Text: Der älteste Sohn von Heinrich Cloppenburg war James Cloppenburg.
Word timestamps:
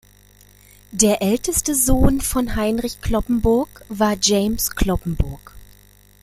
Der 0.91 1.21
älteste 1.21 1.75
Sohn 1.75 2.21
von 2.21 2.55
Heinrich 2.55 3.01
Cloppenburg 3.01 3.85
war 3.87 4.15
James 4.19 4.71
Cloppenburg. 4.75 5.53